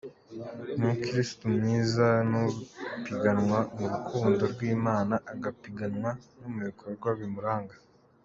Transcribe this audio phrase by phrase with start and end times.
[0.77, 7.75] Umukirisitu mwiza ni upiganwa mu rukundo rw’Imana agapiganwa no mu bikorwa bimuranga”.